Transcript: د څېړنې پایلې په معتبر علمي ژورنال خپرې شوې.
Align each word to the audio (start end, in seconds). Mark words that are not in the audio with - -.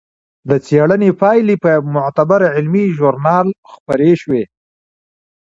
د 0.49 0.51
څېړنې 0.65 1.11
پایلې 1.21 1.55
په 1.63 1.71
معتبر 1.95 2.41
علمي 2.55 2.85
ژورنال 2.97 3.47
خپرې 3.73 4.11
شوې. 4.21 4.43